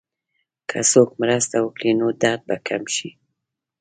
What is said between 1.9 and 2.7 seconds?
نو درد به